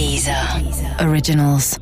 Dieser 0.00 0.32
Originals. 0.98 1.78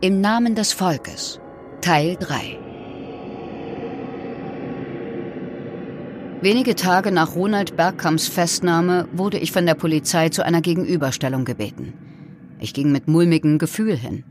Im 0.00 0.22
Namen 0.22 0.54
des 0.54 0.72
Volkes. 0.72 1.38
Teil 1.82 2.16
3. 2.18 2.58
Wenige 6.40 6.74
Tage 6.74 7.12
nach 7.12 7.34
Ronald 7.34 7.76
Bergkamps 7.76 8.28
Festnahme 8.28 9.06
wurde 9.12 9.36
ich 9.36 9.52
von 9.52 9.66
der 9.66 9.74
Polizei 9.74 10.30
zu 10.30 10.42
einer 10.42 10.62
Gegenüberstellung 10.62 11.44
gebeten. 11.44 12.07
Ich 12.60 12.74
ging 12.74 12.92
mit 12.92 13.08
mulmigem 13.08 13.58
Gefühl 13.58 13.96
hin. 13.96 14.24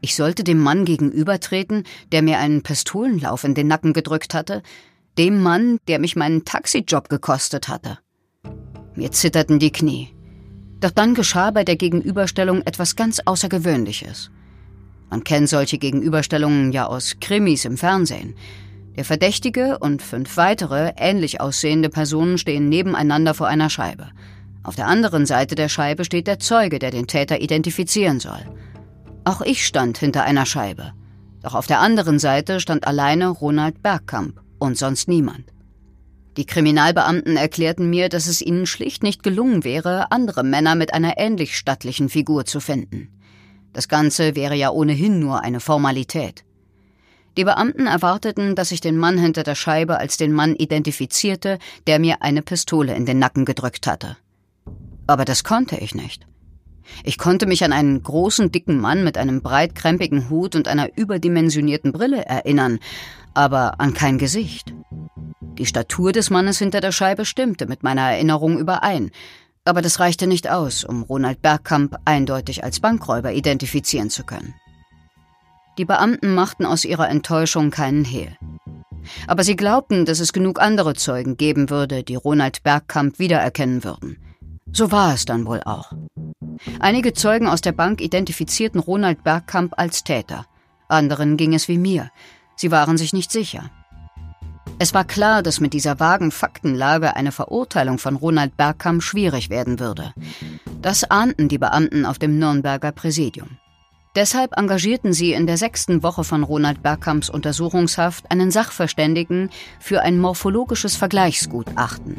Ich 0.00 0.14
sollte 0.14 0.44
dem 0.44 0.58
Mann 0.58 0.84
gegenübertreten, 0.84 1.84
der 2.12 2.22
mir 2.22 2.38
einen 2.38 2.62
Pistolenlauf 2.62 3.44
in 3.44 3.54
den 3.54 3.68
Nacken 3.68 3.92
gedrückt 3.92 4.34
hatte, 4.34 4.62
dem 5.16 5.42
Mann, 5.42 5.78
der 5.88 5.98
mich 5.98 6.16
meinen 6.16 6.44
Taxijob 6.44 7.08
gekostet 7.08 7.68
hatte. 7.68 7.98
Mir 8.94 9.10
zitterten 9.12 9.58
die 9.58 9.72
Knie. 9.72 10.08
Doch 10.80 10.90
dann 10.90 11.14
geschah 11.14 11.50
bei 11.50 11.64
der 11.64 11.76
Gegenüberstellung 11.76 12.62
etwas 12.62 12.94
ganz 12.94 13.20
Außergewöhnliches. 13.24 14.30
Man 15.10 15.24
kennt 15.24 15.48
solche 15.48 15.78
Gegenüberstellungen 15.78 16.72
ja 16.72 16.86
aus 16.86 17.16
Krimis 17.20 17.64
im 17.64 17.76
Fernsehen. 17.76 18.34
Der 18.96 19.04
Verdächtige 19.04 19.78
und 19.78 20.02
fünf 20.02 20.36
weitere, 20.36 20.92
ähnlich 20.96 21.40
aussehende 21.40 21.88
Personen 21.88 22.38
stehen 22.38 22.68
nebeneinander 22.68 23.34
vor 23.34 23.46
einer 23.46 23.70
Scheibe. 23.70 24.08
Auf 24.68 24.76
der 24.76 24.86
anderen 24.86 25.24
Seite 25.24 25.54
der 25.54 25.70
Scheibe 25.70 26.04
steht 26.04 26.26
der 26.26 26.40
Zeuge, 26.40 26.78
der 26.78 26.90
den 26.90 27.06
Täter 27.06 27.40
identifizieren 27.40 28.20
soll. 28.20 28.44
Auch 29.24 29.40
ich 29.40 29.66
stand 29.66 29.96
hinter 29.96 30.24
einer 30.24 30.44
Scheibe. 30.44 30.92
Doch 31.42 31.54
auf 31.54 31.66
der 31.66 31.80
anderen 31.80 32.18
Seite 32.18 32.60
stand 32.60 32.86
alleine 32.86 33.28
Ronald 33.28 33.82
Bergkamp 33.82 34.42
und 34.58 34.76
sonst 34.76 35.08
niemand. 35.08 35.54
Die 36.36 36.44
Kriminalbeamten 36.44 37.38
erklärten 37.38 37.88
mir, 37.88 38.10
dass 38.10 38.26
es 38.26 38.42
ihnen 38.42 38.66
schlicht 38.66 39.02
nicht 39.02 39.22
gelungen 39.22 39.64
wäre, 39.64 40.12
andere 40.12 40.44
Männer 40.44 40.74
mit 40.74 40.92
einer 40.92 41.16
ähnlich 41.16 41.56
stattlichen 41.56 42.10
Figur 42.10 42.44
zu 42.44 42.60
finden. 42.60 43.08
Das 43.72 43.88
Ganze 43.88 44.36
wäre 44.36 44.54
ja 44.54 44.68
ohnehin 44.68 45.18
nur 45.18 45.42
eine 45.42 45.60
Formalität. 45.60 46.44
Die 47.38 47.44
Beamten 47.44 47.86
erwarteten, 47.86 48.54
dass 48.54 48.70
ich 48.70 48.82
den 48.82 48.98
Mann 48.98 49.16
hinter 49.16 49.44
der 49.44 49.54
Scheibe 49.54 49.96
als 49.96 50.18
den 50.18 50.34
Mann 50.34 50.54
identifizierte, 50.54 51.58
der 51.86 51.98
mir 51.98 52.20
eine 52.20 52.42
Pistole 52.42 52.94
in 52.94 53.06
den 53.06 53.18
Nacken 53.18 53.46
gedrückt 53.46 53.86
hatte. 53.86 54.18
Aber 55.08 55.24
das 55.24 55.42
konnte 55.42 55.76
ich 55.76 55.96
nicht. 55.96 56.26
Ich 57.02 57.18
konnte 57.18 57.46
mich 57.46 57.64
an 57.64 57.72
einen 57.72 58.02
großen, 58.02 58.52
dicken 58.52 58.78
Mann 58.78 59.04
mit 59.04 59.18
einem 59.18 59.42
breitkrempigen 59.42 60.30
Hut 60.30 60.54
und 60.54 60.68
einer 60.68 60.96
überdimensionierten 60.96 61.92
Brille 61.92 62.24
erinnern, 62.24 62.78
aber 63.34 63.80
an 63.80 63.94
kein 63.94 64.18
Gesicht. 64.18 64.74
Die 65.40 65.66
Statur 65.66 66.12
des 66.12 66.30
Mannes 66.30 66.58
hinter 66.58 66.80
der 66.80 66.92
Scheibe 66.92 67.24
stimmte 67.24 67.66
mit 67.66 67.82
meiner 67.82 68.02
Erinnerung 68.02 68.58
überein, 68.58 69.10
aber 69.64 69.82
das 69.82 69.98
reichte 69.98 70.26
nicht 70.26 70.48
aus, 70.48 70.84
um 70.84 71.02
Ronald 71.02 71.42
Bergkamp 71.42 71.96
eindeutig 72.04 72.62
als 72.64 72.80
Bankräuber 72.80 73.32
identifizieren 73.32 74.10
zu 74.10 74.24
können. 74.24 74.54
Die 75.78 75.84
Beamten 75.84 76.34
machten 76.34 76.66
aus 76.66 76.84
ihrer 76.84 77.08
Enttäuschung 77.08 77.70
keinen 77.70 78.04
Hehl. 78.04 78.36
Aber 79.26 79.42
sie 79.42 79.56
glaubten, 79.56 80.04
dass 80.04 80.20
es 80.20 80.32
genug 80.32 80.60
andere 80.60 80.94
Zeugen 80.94 81.36
geben 81.36 81.70
würde, 81.70 82.02
die 82.02 82.16
Ronald 82.16 82.62
Bergkamp 82.62 83.18
wiedererkennen 83.18 83.84
würden. 83.84 84.18
So 84.72 84.92
war 84.92 85.14
es 85.14 85.24
dann 85.24 85.46
wohl 85.46 85.62
auch. 85.64 85.92
Einige 86.80 87.12
Zeugen 87.12 87.48
aus 87.48 87.60
der 87.60 87.72
Bank 87.72 88.00
identifizierten 88.00 88.80
Ronald 88.80 89.24
Bergkamp 89.24 89.74
als 89.76 90.04
Täter. 90.04 90.46
Anderen 90.88 91.36
ging 91.36 91.54
es 91.54 91.68
wie 91.68 91.78
mir. 91.78 92.10
Sie 92.56 92.70
waren 92.70 92.96
sich 92.96 93.12
nicht 93.12 93.30
sicher. 93.30 93.70
Es 94.80 94.94
war 94.94 95.04
klar, 95.04 95.42
dass 95.42 95.60
mit 95.60 95.72
dieser 95.72 95.98
vagen 95.98 96.30
Faktenlage 96.30 97.16
eine 97.16 97.32
Verurteilung 97.32 97.98
von 97.98 98.16
Ronald 98.16 98.56
Bergkamp 98.56 99.02
schwierig 99.02 99.50
werden 99.50 99.80
würde. 99.80 100.12
Das 100.80 101.04
ahnten 101.04 101.48
die 101.48 101.58
Beamten 101.58 102.06
auf 102.06 102.18
dem 102.18 102.38
Nürnberger 102.38 102.92
Präsidium. 102.92 103.58
Deshalb 104.14 104.56
engagierten 104.56 105.12
sie 105.12 105.32
in 105.32 105.46
der 105.46 105.56
sechsten 105.56 106.02
Woche 106.02 106.24
von 106.24 106.42
Ronald 106.42 106.82
Bergkamps 106.82 107.28
Untersuchungshaft 107.28 108.30
einen 108.30 108.50
Sachverständigen 108.50 109.50
für 109.80 110.02
ein 110.02 110.18
morphologisches 110.18 110.96
Vergleichsgutachten. 110.96 112.16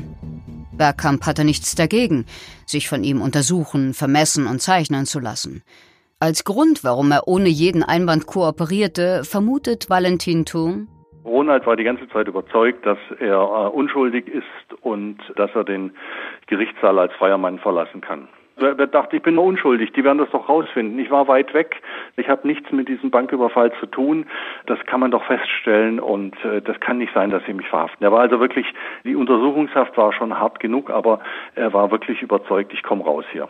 Bergkamp 0.79 1.28
hatte 1.28 1.45
nichts 1.45 1.75
dagegen, 1.75 2.25
sich 2.66 2.90
von 2.90 3.03
ihm 3.03 3.22
untersuchen, 3.22 3.94
vermessen 3.94 4.47
und 4.47 4.59
zeichnen 4.62 5.06
zu 5.06 5.19
lassen. 5.19 5.62
Als 6.19 6.44
Grund, 6.44 6.84
warum 6.84 7.12
er 7.12 7.28
ohne 7.28 7.50
jeden 7.50 7.84
Einwand 7.84 8.25
kooperierte, 8.25 9.23
vermutet 9.23 9.91
Valentin 9.91 10.45
Thurn, 10.45 10.88
Ronald 11.25 11.66
war 11.67 11.75
die 11.75 11.84
ganze 11.84 12.07
Zeit 12.09 12.28
überzeugt, 12.28 12.85
dass 12.85 12.97
er 13.19 13.38
äh, 13.38 13.69
unschuldig 13.69 14.28
ist 14.28 14.81
und 14.81 15.17
dass 15.35 15.51
er 15.53 15.63
den 15.63 15.91
Gerichtssaal 16.47 16.97
als 16.97 17.13
freier 17.13 17.38
Mann 17.38 17.59
verlassen 17.59 18.01
kann. 18.01 18.28
Dachte, 18.59 19.16
ich 19.16 19.22
bin 19.22 19.36
nur 19.36 19.46
unschuldig, 19.46 19.92
die 19.94 20.03
werden 20.03 20.18
das 20.18 20.30
doch 20.31 20.50
rausfinden. 20.50 21.00
Ich 21.00 21.09
war 21.09 21.28
weit 21.28 21.53
weg, 21.53 21.81
ich 22.18 22.28
habe 22.28 22.47
nichts 22.47 22.72
mit 22.72 22.88
diesem 22.88 23.09
Banküberfall 23.09 23.72
zu 23.80 23.86
tun. 23.86 24.25
Das 24.66 24.80
kann 24.86 25.00
man 25.00 25.12
doch 25.12 25.24
feststellen 25.25 26.00
und 26.00 26.36
äh, 26.44 26.62
das 26.62 26.80
kann 26.80 26.97
nicht 26.97 27.14
sein, 27.14 27.30
dass 27.30 27.44
sie 27.46 27.53
mich 27.53 27.68
verhaften. 27.68 28.03
Er 28.03 28.12
war 28.12 28.22
also 28.22 28.40
wirklich, 28.40 28.66
die 29.03 29.16
Untersuchungshaft 29.16 29.97
war 29.97 30.14
schon 30.14 30.38
hart 30.38 30.59
genug, 30.59 30.90
aber 30.90 31.20
er 31.56 31.74
war 31.74 31.92
wirklich 31.92 32.22
überzeugt, 32.22 32.74
ich 32.74 32.84
komme 32.84 33.03
raus 33.03 33.25
hier. 33.31 33.47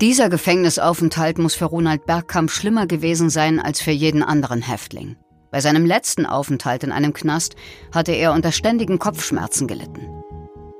Dieser 0.00 0.28
Gefängnisaufenthalt 0.28 1.38
muss 1.38 1.54
für 1.54 1.66
Ronald 1.66 2.06
Bergkamp 2.06 2.50
schlimmer 2.50 2.86
gewesen 2.86 3.30
sein 3.30 3.60
als 3.60 3.80
für 3.80 3.92
jeden 3.92 4.24
anderen 4.24 4.60
Häftling. 4.60 5.16
Bei 5.52 5.60
seinem 5.60 5.86
letzten 5.86 6.26
Aufenthalt 6.26 6.82
in 6.82 6.92
einem 6.92 7.12
Knast 7.12 7.56
hatte 7.94 8.12
er 8.12 8.32
unter 8.32 8.52
ständigen 8.52 8.98
Kopfschmerzen 8.98 9.68
gelitten. 9.68 10.08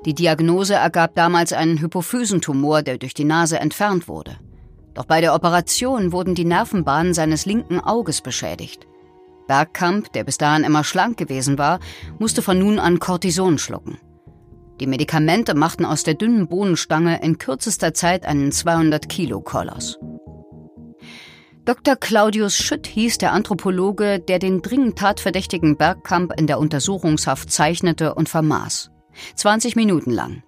Die 0.05 0.13
Diagnose 0.13 0.73
ergab 0.73 1.15
damals 1.15 1.53
einen 1.53 1.79
Hypophysentumor, 1.79 2.81
der 2.81 2.97
durch 2.97 3.13
die 3.13 3.23
Nase 3.23 3.59
entfernt 3.59 4.07
wurde. 4.07 4.37
Doch 4.93 5.05
bei 5.05 5.21
der 5.21 5.33
Operation 5.33 6.11
wurden 6.11 6.35
die 6.35 6.45
Nervenbahnen 6.45 7.13
seines 7.13 7.45
linken 7.45 7.79
Auges 7.79 8.21
beschädigt. 8.21 8.85
Bergkamp, 9.47 10.11
der 10.13 10.23
bis 10.23 10.37
dahin 10.37 10.63
immer 10.63 10.83
schlank 10.83 11.17
gewesen 11.17 11.57
war, 11.57 11.79
musste 12.19 12.41
von 12.41 12.59
nun 12.59 12.79
an 12.79 12.99
Cortison 12.99 13.57
schlucken. 13.57 13.97
Die 14.79 14.87
Medikamente 14.87 15.55
machten 15.55 15.85
aus 15.85 16.03
der 16.03 16.15
dünnen 16.15 16.47
Bohnenstange 16.47 17.21
in 17.21 17.37
kürzester 17.37 17.93
Zeit 17.93 18.25
einen 18.25 18.51
200 18.51 19.07
Kilo 19.07 19.39
Koloss. 19.41 19.99
Dr. 21.65 21.95
Claudius 21.95 22.57
Schütt 22.57 22.87
hieß 22.87 23.19
der 23.19 23.31
Anthropologe, 23.31 24.19
der 24.19 24.39
den 24.39 24.61
dringend 24.61 24.97
tatverdächtigen 24.97 25.77
Bergkamp 25.77 26.33
in 26.37 26.47
der 26.47 26.59
Untersuchungshaft 26.59 27.49
zeichnete 27.51 28.15
und 28.15 28.27
vermaß. 28.27 28.92
20 29.35 29.75
Minuten 29.75 30.11
lang. 30.11 30.43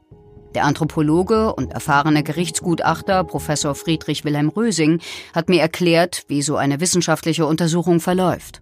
Der 0.56 0.64
Anthropologe 0.64 1.54
und 1.54 1.74
erfahrene 1.74 2.24
Gerichtsgutachter 2.24 3.26
Professor 3.26 3.76
Friedrich 3.76 4.24
Wilhelm 4.24 4.50
Rösing 4.50 5.02
hat 5.36 5.50
mir 5.50 5.62
erklärt, 5.62 6.24
wie 6.30 6.42
so 6.42 6.56
eine 6.56 6.80
wissenschaftliche 6.80 7.46
Untersuchung 7.46 8.00
verläuft. 8.00 8.62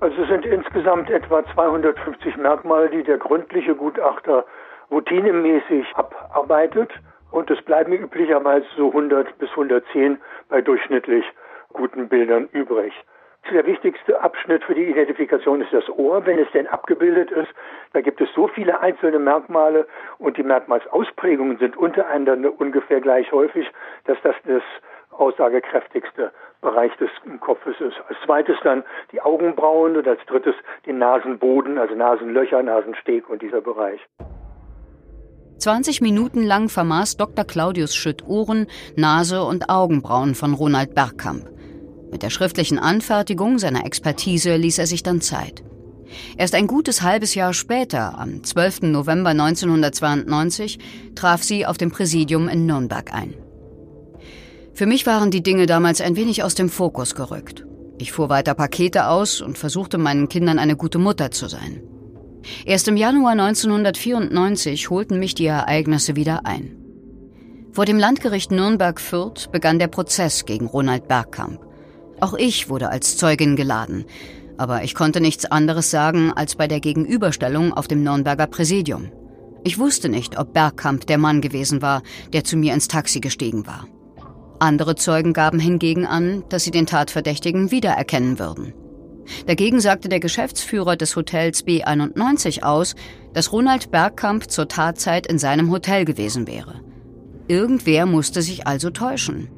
Also 0.00 0.22
es 0.22 0.28
sind 0.28 0.44
insgesamt 0.44 1.08
etwa 1.10 1.44
250 1.54 2.36
Merkmale, 2.36 2.90
die 2.90 3.04
der 3.04 3.18
gründliche 3.18 3.76
Gutachter 3.76 4.44
routinemäßig 4.90 5.86
abarbeitet 5.94 6.90
und 7.30 7.48
es 7.50 7.62
bleiben 7.64 7.92
üblicherweise 7.92 8.66
so 8.76 8.88
100 8.88 9.38
bis 9.38 9.50
110 9.50 10.18
bei 10.48 10.60
durchschnittlich 10.60 11.24
guten 11.72 12.08
Bildern 12.08 12.48
übrig. 12.52 12.92
Der 13.52 13.66
wichtigste 13.66 14.20
Abschnitt 14.22 14.64
für 14.64 14.74
die 14.74 14.84
Identifikation 14.84 15.60
ist 15.60 15.72
das 15.72 15.88
Ohr, 15.90 16.24
wenn 16.24 16.38
es 16.38 16.50
denn 16.52 16.66
abgebildet 16.66 17.30
ist. 17.30 17.50
Da 17.92 18.00
gibt 18.00 18.20
es 18.20 18.28
so 18.34 18.48
viele 18.48 18.80
einzelne 18.80 19.18
Merkmale 19.18 19.86
und 20.18 20.38
die 20.38 20.42
Merkmalsausprägungen 20.42 21.58
sind 21.58 21.76
untereinander 21.76 22.52
ungefähr 22.58 23.00
gleich 23.00 23.30
häufig, 23.32 23.66
dass 24.06 24.16
das 24.22 24.34
das 24.46 24.62
aussagekräftigste 25.10 26.32
Bereich 26.62 26.96
des 26.96 27.10
Kopfes 27.40 27.76
ist. 27.80 27.96
Als 28.08 28.18
zweites 28.24 28.56
dann 28.64 28.82
die 29.12 29.20
Augenbrauen 29.20 29.96
und 29.96 30.08
als 30.08 30.20
drittes 30.26 30.54
den 30.86 30.98
Nasenboden, 30.98 31.78
also 31.78 31.94
Nasenlöcher, 31.94 32.62
Nasensteg 32.62 33.28
und 33.28 33.42
dieser 33.42 33.60
Bereich. 33.60 34.00
20 35.58 36.00
Minuten 36.00 36.42
lang 36.42 36.68
vermaß 36.68 37.16
Dr. 37.16 37.44
Claudius 37.44 37.94
Schütt 37.94 38.26
Ohren, 38.26 38.66
Nase 38.96 39.42
und 39.42 39.70
Augenbrauen 39.70 40.34
von 40.34 40.54
Ronald 40.54 40.94
Bergkamp. 40.94 41.53
Mit 42.14 42.22
der 42.22 42.30
schriftlichen 42.30 42.78
Anfertigung 42.78 43.58
seiner 43.58 43.84
Expertise 43.84 44.54
ließ 44.54 44.78
er 44.78 44.86
sich 44.86 45.02
dann 45.02 45.20
Zeit. 45.20 45.64
Erst 46.36 46.54
ein 46.54 46.68
gutes 46.68 47.02
halbes 47.02 47.34
Jahr 47.34 47.52
später, 47.52 48.16
am 48.16 48.44
12. 48.44 48.82
November 48.82 49.30
1992, 49.30 50.78
traf 51.16 51.42
sie 51.42 51.66
auf 51.66 51.76
dem 51.76 51.90
Präsidium 51.90 52.48
in 52.48 52.66
Nürnberg 52.66 53.12
ein. 53.12 53.34
Für 54.74 54.86
mich 54.86 55.06
waren 55.06 55.32
die 55.32 55.42
Dinge 55.42 55.66
damals 55.66 56.00
ein 56.00 56.14
wenig 56.14 56.44
aus 56.44 56.54
dem 56.54 56.68
Fokus 56.68 57.16
gerückt. 57.16 57.66
Ich 57.98 58.12
fuhr 58.12 58.28
weiter 58.28 58.54
Pakete 58.54 59.08
aus 59.08 59.40
und 59.40 59.58
versuchte 59.58 59.98
meinen 59.98 60.28
Kindern 60.28 60.60
eine 60.60 60.76
gute 60.76 60.98
Mutter 60.98 61.32
zu 61.32 61.48
sein. 61.48 61.82
Erst 62.64 62.86
im 62.86 62.96
Januar 62.96 63.32
1994 63.32 64.88
holten 64.88 65.18
mich 65.18 65.34
die 65.34 65.46
Ereignisse 65.46 66.14
wieder 66.14 66.46
ein. 66.46 66.76
Vor 67.72 67.86
dem 67.86 67.98
Landgericht 67.98 68.52
Nürnberg-Fürth 68.52 69.50
begann 69.50 69.80
der 69.80 69.88
Prozess 69.88 70.44
gegen 70.44 70.66
Ronald 70.66 71.08
Bergkamp. 71.08 71.63
Auch 72.24 72.32
ich 72.32 72.70
wurde 72.70 72.88
als 72.88 73.18
Zeugin 73.18 73.54
geladen, 73.54 74.06
aber 74.56 74.82
ich 74.82 74.94
konnte 74.94 75.20
nichts 75.20 75.44
anderes 75.44 75.90
sagen 75.90 76.32
als 76.32 76.54
bei 76.54 76.66
der 76.66 76.80
Gegenüberstellung 76.80 77.74
auf 77.74 77.86
dem 77.86 78.02
Nürnberger 78.02 78.46
Präsidium. 78.46 79.12
Ich 79.62 79.78
wusste 79.78 80.08
nicht, 80.08 80.38
ob 80.38 80.54
Bergkamp 80.54 81.06
der 81.06 81.18
Mann 81.18 81.42
gewesen 81.42 81.82
war, 81.82 82.02
der 82.32 82.42
zu 82.42 82.56
mir 82.56 82.72
ins 82.72 82.88
Taxi 82.88 83.20
gestiegen 83.20 83.66
war. 83.66 83.86
Andere 84.58 84.94
Zeugen 84.94 85.34
gaben 85.34 85.58
hingegen 85.58 86.06
an, 86.06 86.44
dass 86.48 86.64
sie 86.64 86.70
den 86.70 86.86
Tatverdächtigen 86.86 87.70
wiedererkennen 87.70 88.38
würden. 88.38 88.72
Dagegen 89.46 89.80
sagte 89.80 90.08
der 90.08 90.20
Geschäftsführer 90.20 90.96
des 90.96 91.16
Hotels 91.16 91.66
B91 91.66 92.62
aus, 92.62 92.94
dass 93.34 93.52
Ronald 93.52 93.90
Bergkamp 93.90 94.50
zur 94.50 94.66
Tatzeit 94.66 95.26
in 95.26 95.38
seinem 95.38 95.70
Hotel 95.70 96.06
gewesen 96.06 96.46
wäre. 96.46 96.80
Irgendwer 97.48 98.06
musste 98.06 98.40
sich 98.40 98.66
also 98.66 98.88
täuschen. 98.88 99.50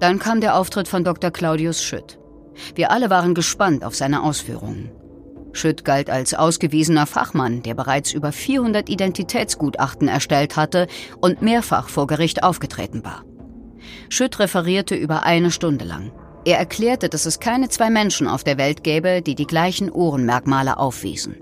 Dann 0.00 0.18
kam 0.18 0.40
der 0.40 0.56
Auftritt 0.56 0.88
von 0.88 1.04
Dr. 1.04 1.30
Claudius 1.30 1.82
Schütt. 1.82 2.18
Wir 2.74 2.90
alle 2.90 3.10
waren 3.10 3.34
gespannt 3.34 3.84
auf 3.84 3.94
seine 3.94 4.22
Ausführungen. 4.22 4.90
Schütt 5.52 5.84
galt 5.84 6.10
als 6.10 6.34
ausgewiesener 6.34 7.06
Fachmann, 7.06 7.62
der 7.62 7.74
bereits 7.74 8.12
über 8.12 8.32
400 8.32 8.88
Identitätsgutachten 8.88 10.08
erstellt 10.08 10.56
hatte 10.56 10.88
und 11.20 11.42
mehrfach 11.42 11.88
vor 11.88 12.06
Gericht 12.06 12.42
aufgetreten 12.42 13.04
war. 13.04 13.24
Schütt 14.08 14.38
referierte 14.38 14.94
über 14.94 15.22
eine 15.22 15.50
Stunde 15.50 15.84
lang. 15.84 16.12
Er 16.44 16.58
erklärte, 16.58 17.08
dass 17.08 17.24
es 17.24 17.40
keine 17.40 17.68
zwei 17.68 17.88
Menschen 17.88 18.28
auf 18.28 18.44
der 18.44 18.58
Welt 18.58 18.84
gäbe, 18.84 19.22
die 19.22 19.34
die 19.34 19.46
gleichen 19.46 19.90
Ohrenmerkmale 19.90 20.78
aufwiesen. 20.78 21.36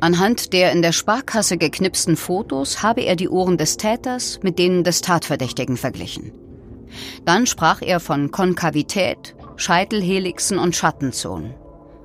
Anhand 0.00 0.54
der 0.54 0.72
in 0.72 0.80
der 0.80 0.92
Sparkasse 0.92 1.58
geknipsten 1.58 2.16
Fotos 2.16 2.82
habe 2.82 3.02
er 3.02 3.16
die 3.16 3.28
Ohren 3.28 3.58
des 3.58 3.76
Täters 3.76 4.40
mit 4.42 4.58
denen 4.58 4.82
des 4.82 5.02
Tatverdächtigen 5.02 5.76
verglichen. 5.76 6.32
Dann 7.24 7.46
sprach 7.46 7.82
er 7.82 8.00
von 8.00 8.30
Konkavität, 8.30 9.34
Scheitelhelixen 9.56 10.58
und 10.58 10.74
Schattenzonen. 10.74 11.54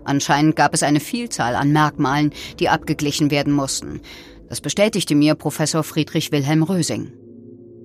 Anscheinend 0.03 0.55
gab 0.55 0.73
es 0.73 0.83
eine 0.83 0.99
Vielzahl 0.99 1.55
an 1.55 1.71
Merkmalen, 1.71 2.31
die 2.59 2.69
abgeglichen 2.69 3.31
werden 3.31 3.53
mussten. 3.53 4.01
Das 4.49 4.61
bestätigte 4.61 5.15
mir 5.15 5.35
Professor 5.35 5.83
Friedrich 5.83 6.31
Wilhelm 6.31 6.63
Rösing. 6.63 7.11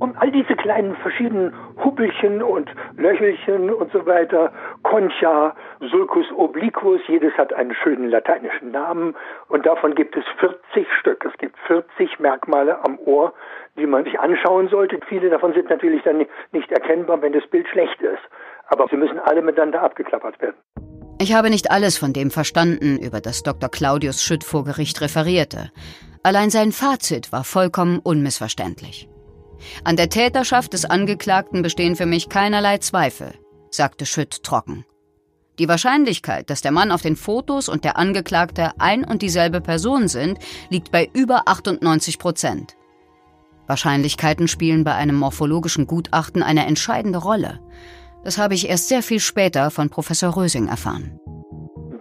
Und 0.00 0.16
all 0.16 0.32
diese 0.32 0.56
kleinen 0.56 0.96
verschiedenen 0.96 1.52
Huppelchen 1.84 2.42
und 2.42 2.70
Löchelchen 2.96 3.70
und 3.70 3.92
so 3.92 4.06
weiter, 4.06 4.50
Concha, 4.82 5.54
Sulcus 5.90 6.24
obliquus, 6.34 7.02
jedes 7.06 7.34
hat 7.34 7.52
einen 7.52 7.74
schönen 7.74 8.08
lateinischen 8.08 8.70
Namen 8.70 9.14
und 9.48 9.66
davon 9.66 9.94
gibt 9.94 10.16
es 10.16 10.24
40 10.38 10.88
Stück. 10.98 11.22
Es 11.26 11.36
gibt 11.36 11.58
40 11.66 12.18
Merkmale 12.18 12.82
am 12.82 12.98
Ohr, 13.04 13.34
die 13.76 13.86
man 13.86 14.04
sich 14.04 14.18
anschauen 14.18 14.68
sollte. 14.68 14.98
Viele 15.06 15.28
davon 15.28 15.52
sind 15.52 15.68
natürlich 15.68 16.02
dann 16.02 16.24
nicht 16.52 16.72
erkennbar, 16.72 17.20
wenn 17.20 17.34
das 17.34 17.46
Bild 17.48 17.68
schlecht 17.68 18.00
ist. 18.00 18.22
Aber 18.68 18.86
sie 18.88 18.96
müssen 18.96 19.18
alle 19.18 19.42
miteinander 19.42 19.82
abgeklappert 19.82 20.40
werden. 20.40 20.56
Ich 21.20 21.34
habe 21.34 21.50
nicht 21.50 21.70
alles 21.70 21.98
von 21.98 22.14
dem 22.14 22.30
verstanden, 22.30 22.98
über 22.98 23.20
das 23.20 23.42
Dr. 23.42 23.68
Claudius 23.68 24.22
Schütt 24.22 24.44
vor 24.44 24.64
Gericht 24.64 25.02
referierte. 25.02 25.70
Allein 26.22 26.48
sein 26.48 26.72
Fazit 26.72 27.32
war 27.32 27.44
vollkommen 27.44 27.98
unmissverständlich. 28.02 29.09
An 29.84 29.96
der 29.96 30.08
Täterschaft 30.08 30.72
des 30.72 30.84
Angeklagten 30.84 31.62
bestehen 31.62 31.96
für 31.96 32.06
mich 32.06 32.28
keinerlei 32.28 32.78
Zweifel, 32.78 33.34
sagte 33.70 34.06
Schütt 34.06 34.42
trocken. 34.42 34.84
Die 35.58 35.68
Wahrscheinlichkeit, 35.68 36.48
dass 36.48 36.62
der 36.62 36.72
Mann 36.72 36.90
auf 36.90 37.02
den 37.02 37.16
Fotos 37.16 37.68
und 37.68 37.84
der 37.84 37.98
Angeklagte 37.98 38.72
ein 38.78 39.04
und 39.04 39.20
dieselbe 39.20 39.60
Person 39.60 40.08
sind, 40.08 40.38
liegt 40.70 40.90
bei 40.90 41.10
über 41.12 41.42
98 41.48 42.18
Prozent. 42.18 42.76
Wahrscheinlichkeiten 43.66 44.48
spielen 44.48 44.84
bei 44.84 44.94
einem 44.94 45.16
morphologischen 45.16 45.86
Gutachten 45.86 46.42
eine 46.42 46.66
entscheidende 46.66 47.18
Rolle. 47.18 47.60
Das 48.24 48.38
habe 48.38 48.54
ich 48.54 48.68
erst 48.68 48.88
sehr 48.88 49.02
viel 49.02 49.20
später 49.20 49.70
von 49.70 49.90
Professor 49.90 50.34
Rösing 50.34 50.66
erfahren. 50.66 51.20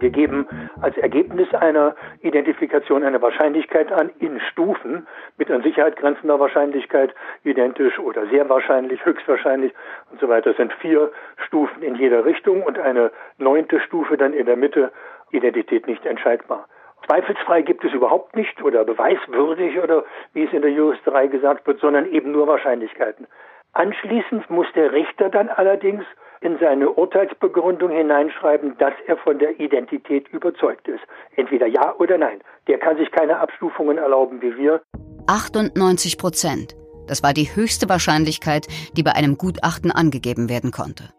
Wir 0.00 0.10
geben 0.10 0.46
als 0.80 0.96
Ergebnis 0.96 1.52
einer 1.54 1.94
Identifikation 2.22 3.04
eine 3.04 3.20
Wahrscheinlichkeit 3.20 3.92
an 3.92 4.10
in 4.18 4.40
Stufen 4.40 5.06
mit 5.36 5.50
an 5.50 5.62
Sicherheit 5.62 5.96
grenzender 5.96 6.40
Wahrscheinlichkeit 6.40 7.14
identisch 7.44 7.98
oder 7.98 8.26
sehr 8.28 8.48
wahrscheinlich, 8.48 9.04
höchstwahrscheinlich 9.04 9.72
und 10.10 10.20
so 10.20 10.28
weiter. 10.28 10.50
Es 10.50 10.56
sind 10.56 10.72
vier 10.74 11.12
Stufen 11.46 11.82
in 11.82 11.96
jeder 11.96 12.24
Richtung 12.24 12.62
und 12.62 12.78
eine 12.78 13.10
neunte 13.38 13.80
Stufe 13.80 14.16
dann 14.16 14.32
in 14.32 14.46
der 14.46 14.56
Mitte, 14.56 14.90
Identität 15.32 15.86
nicht 15.86 16.04
entscheidbar. 16.06 16.66
Zweifelsfrei 17.06 17.62
gibt 17.62 17.84
es 17.84 17.92
überhaupt 17.92 18.36
nicht 18.36 18.62
oder 18.62 18.84
beweiswürdig 18.84 19.78
oder 19.78 20.04
wie 20.32 20.44
es 20.44 20.52
in 20.52 20.62
der 20.62 20.70
Juristerei 20.70 21.26
gesagt 21.26 21.66
wird, 21.66 21.80
sondern 21.80 22.06
eben 22.06 22.32
nur 22.32 22.46
Wahrscheinlichkeiten. 22.46 23.26
Anschließend 23.72 24.50
muss 24.50 24.66
der 24.74 24.92
Richter 24.92 25.28
dann 25.28 25.48
allerdings 25.48 26.04
in 26.40 26.58
seine 26.58 26.90
Urteilsbegründung 26.90 27.90
hineinschreiben, 27.90 28.76
dass 28.78 28.94
er 29.06 29.16
von 29.18 29.38
der 29.38 29.60
Identität 29.60 30.28
überzeugt 30.28 30.88
ist. 30.88 31.02
Entweder 31.36 31.66
ja 31.66 31.94
oder 31.96 32.18
nein. 32.18 32.40
Der 32.66 32.78
kann 32.78 32.96
sich 32.96 33.10
keine 33.10 33.38
Abstufungen 33.38 33.98
erlauben 33.98 34.40
wie 34.40 34.56
wir. 34.56 34.80
98 35.26 36.18
Prozent. 36.18 36.74
Das 37.06 37.22
war 37.22 37.32
die 37.32 37.54
höchste 37.54 37.88
Wahrscheinlichkeit, 37.88 38.66
die 38.96 39.02
bei 39.02 39.12
einem 39.12 39.36
Gutachten 39.36 39.90
angegeben 39.90 40.48
werden 40.48 40.70
konnte. 40.70 41.12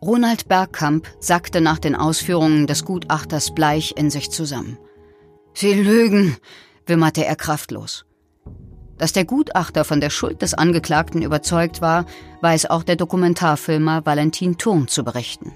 Ronald 0.00 0.48
Bergkamp 0.48 1.06
sackte 1.20 1.60
nach 1.60 1.78
den 1.78 1.94
Ausführungen 1.94 2.66
des 2.66 2.84
Gutachters 2.84 3.54
bleich 3.54 3.94
in 3.96 4.10
sich 4.10 4.30
zusammen. 4.30 4.78
Sie 5.54 5.74
lügen, 5.74 6.36
wimmerte 6.86 7.24
er 7.24 7.36
kraftlos. 7.36 8.04
Dass 8.98 9.12
der 9.12 9.24
Gutachter 9.24 9.84
von 9.84 10.00
der 10.00 10.10
Schuld 10.10 10.42
des 10.42 10.54
Angeklagten 10.54 11.22
überzeugt 11.22 11.82
war, 11.82 12.04
weiß 12.40 12.70
auch 12.70 12.82
der 12.82 12.96
Dokumentarfilmer 12.96 14.04
Valentin 14.06 14.58
Thurn 14.58 14.88
zu 14.88 15.04
berichten. 15.04 15.52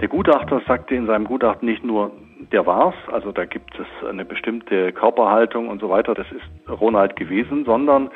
Der 0.00 0.08
Gutachter 0.08 0.60
sagte 0.66 0.94
in 0.94 1.06
seinem 1.06 1.24
Gutachten 1.24 1.68
nicht 1.68 1.84
nur, 1.84 2.12
der 2.52 2.64
war's, 2.66 2.94
also 3.12 3.32
da 3.32 3.44
gibt 3.44 3.78
es 3.78 4.08
eine 4.08 4.24
bestimmte 4.24 4.92
Körperhaltung 4.92 5.68
und 5.68 5.80
so 5.80 5.90
weiter, 5.90 6.14
das 6.14 6.26
ist 6.32 6.70
Ronald 6.80 7.16
gewesen, 7.16 7.64
sondern 7.64 8.10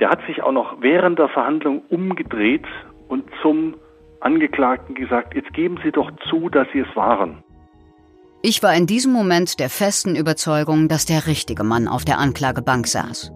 der 0.00 0.10
hat 0.10 0.20
sich 0.26 0.42
auch 0.42 0.52
noch 0.52 0.80
während 0.80 1.18
der 1.18 1.28
Verhandlung 1.28 1.82
umgedreht 1.88 2.64
und 3.08 3.24
zum 3.42 3.74
Angeklagten 4.20 4.94
gesagt, 4.94 5.34
jetzt 5.34 5.52
geben 5.52 5.78
Sie 5.82 5.92
doch 5.92 6.10
zu, 6.28 6.48
dass 6.48 6.66
Sie 6.72 6.80
es 6.80 6.96
waren. 6.96 7.42
Ich 8.42 8.62
war 8.62 8.74
in 8.74 8.86
diesem 8.86 9.12
Moment 9.12 9.60
der 9.60 9.68
festen 9.68 10.16
Überzeugung, 10.16 10.88
dass 10.88 11.04
der 11.04 11.26
richtige 11.26 11.62
Mann 11.64 11.88
auf 11.88 12.06
der 12.06 12.18
Anklagebank 12.18 12.86
saß. 12.86 13.32